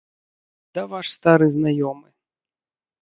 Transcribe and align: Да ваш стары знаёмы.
Да 0.77 0.81
ваш 0.95 1.07
стары 1.17 1.47
знаёмы. 1.57 2.09